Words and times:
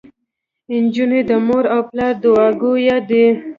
انجونو 0.75 1.19
د 1.29 1.31
مور 1.47 1.63
او 1.73 1.81
پلار 1.89 2.13
دوعاګويه 2.23 2.97
دي. 3.09 3.25